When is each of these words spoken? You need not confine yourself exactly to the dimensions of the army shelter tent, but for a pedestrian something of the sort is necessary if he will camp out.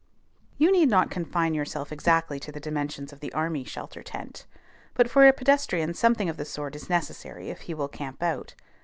You 0.57 0.71
need 0.71 0.89
not 0.89 1.11
confine 1.11 1.53
yourself 1.53 1.91
exactly 1.91 2.39
to 2.39 2.51
the 2.51 2.59
dimensions 2.59 3.13
of 3.13 3.19
the 3.19 3.31
army 3.33 3.63
shelter 3.63 4.01
tent, 4.01 4.47
but 4.95 5.11
for 5.11 5.27
a 5.27 5.31
pedestrian 5.31 5.93
something 5.93 6.27
of 6.27 6.37
the 6.37 6.45
sort 6.45 6.75
is 6.75 6.89
necessary 6.89 7.51
if 7.51 7.61
he 7.61 7.75
will 7.75 7.87
camp 7.87 8.23
out. 8.23 8.55